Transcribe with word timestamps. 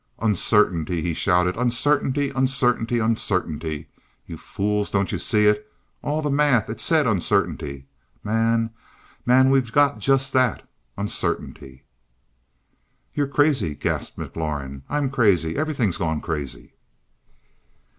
"Uncertainty!" 0.17 1.03
he 1.03 1.13
shouted. 1.13 1.55
"Uncertainty 1.55 2.31
uncertainty 2.31 2.97
uncertainty, 2.97 3.87
you 4.25 4.35
fools! 4.35 4.89
Don't 4.89 5.11
you 5.11 5.19
see 5.19 5.45
it? 5.45 5.71
All 6.01 6.23
the 6.23 6.31
math 6.31 6.71
it 6.71 6.79
said 6.81 7.05
uncertainty 7.05 7.85
man, 8.23 8.71
man 9.27 9.51
we've 9.51 9.71
got 9.71 9.99
just 9.99 10.33
that 10.33 10.67
uncertainty!" 10.97 11.83
"You're 13.13 13.27
crazy," 13.27 13.75
gasped 13.75 14.17
McLaurin. 14.17 14.81
"I'm 14.89 15.11
crazy, 15.11 15.55
everything's 15.55 15.97
gone 15.97 16.19
crazy." 16.19 16.73